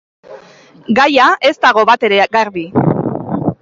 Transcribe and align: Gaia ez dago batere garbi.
Gaia 1.01 1.27
ez 1.51 1.53
dago 1.69 1.87
batere 1.93 2.27
garbi. 2.39 2.69